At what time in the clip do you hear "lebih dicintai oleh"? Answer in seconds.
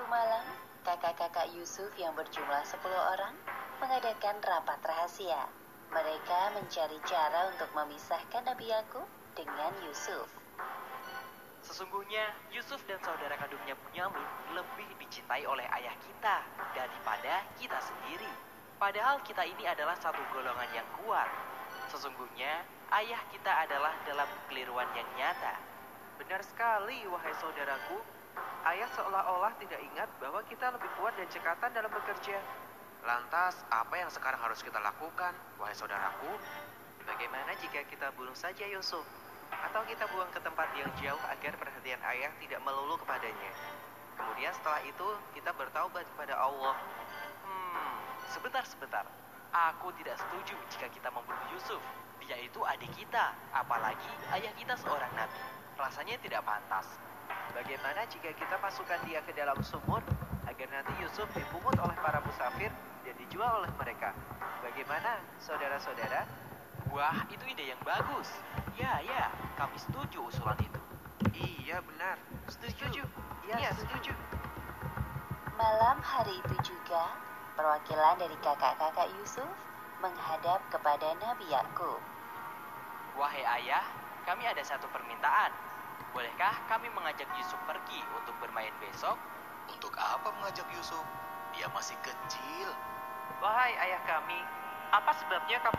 14.56-15.68